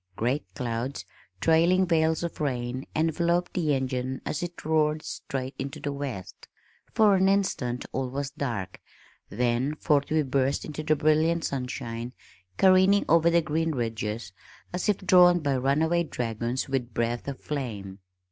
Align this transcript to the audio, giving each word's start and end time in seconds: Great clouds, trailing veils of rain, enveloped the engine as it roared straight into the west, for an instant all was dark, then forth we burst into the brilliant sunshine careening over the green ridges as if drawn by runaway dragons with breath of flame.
Great 0.15 0.43
clouds, 0.55 1.05
trailing 1.41 1.85
veils 1.85 2.23
of 2.23 2.41
rain, 2.41 2.87
enveloped 2.95 3.53
the 3.53 3.75
engine 3.75 4.19
as 4.25 4.41
it 4.41 4.65
roared 4.65 5.03
straight 5.03 5.53
into 5.59 5.79
the 5.79 5.91
west, 5.93 6.47
for 6.91 7.13
an 7.13 7.29
instant 7.29 7.85
all 7.91 8.09
was 8.09 8.31
dark, 8.31 8.81
then 9.29 9.75
forth 9.75 10.09
we 10.09 10.23
burst 10.23 10.65
into 10.65 10.81
the 10.81 10.95
brilliant 10.95 11.43
sunshine 11.43 12.13
careening 12.57 13.05
over 13.07 13.29
the 13.29 13.43
green 13.43 13.73
ridges 13.73 14.33
as 14.73 14.89
if 14.89 14.97
drawn 14.97 15.37
by 15.39 15.55
runaway 15.55 16.03
dragons 16.03 16.67
with 16.67 16.95
breath 16.95 17.27
of 17.27 17.39
flame. 17.39 17.99